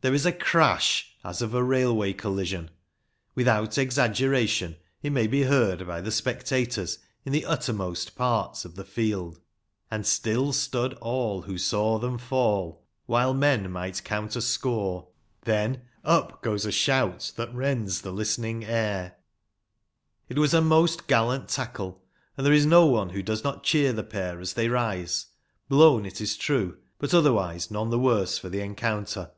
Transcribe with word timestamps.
There 0.00 0.14
is 0.14 0.24
a 0.24 0.30
crash 0.32 1.16
as 1.24 1.42
of 1.42 1.54
a 1.54 1.62
railway 1.62 2.12
collision; 2.12 2.70
318 3.34 3.34
RUGBY 3.34 3.34
FOOTBALL. 3.34 3.34
without 3.34 3.78
exaggeration 4.16 4.76
it 5.02 5.10
may 5.10 5.26
be 5.26 5.42
heard 5.42 5.88
by 5.88 6.00
the 6.00 6.12
spectators 6.12 7.00
in 7.24 7.32
the 7.32 7.44
uttermost 7.44 8.14
parts 8.14 8.64
of 8.64 8.76
the 8.76 8.84
field;" 8.84 9.40
and 9.90 10.06
still 10.06 10.52
stood 10.52 10.94
all 11.00 11.42
who 11.42 11.58
saw 11.58 11.98
them 11.98 12.16
fall, 12.16 12.84
while 13.06 13.34
men 13.34 13.72
might 13.72 14.04
count 14.04 14.36
a 14.36 14.40
score;" 14.40 15.08
then 15.50 15.82
up 16.04 16.42
goes 16.44 16.64
a 16.64 16.70
shout 16.70 17.32
that 17.34 17.52
rends 17.52 18.02
the 18.02 18.12
listening 18.12 18.64
air. 18.64 19.16
It 20.28 20.38
was 20.38 20.54
a 20.54 20.60
most 20.60 21.08
gallant 21.08 21.48
tackle, 21.48 22.04
and 22.36 22.46
there 22.46 22.54
is 22.54 22.64
no 22.64 22.86
one 22.86 23.08
who 23.10 23.22
does 23.22 23.42
not 23.42 23.64
cheer 23.64 23.92
the 23.92 24.04
pair 24.04 24.38
as 24.40 24.52
they 24.54 24.68
rise, 24.68 25.26
blown 25.68 26.06
it 26.06 26.20
is 26.20 26.36
true, 26.36 26.78
but 27.00 27.12
otherwise 27.12 27.68
none 27.72 27.90
the 27.90 27.98
worse 27.98 28.38
for 28.38 28.48
the 28.48 28.60
encounter. 28.60 29.32